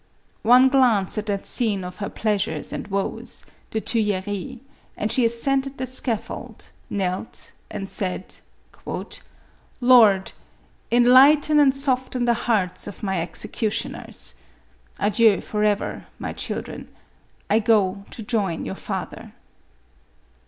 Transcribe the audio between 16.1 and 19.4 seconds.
my children; I go to join your father."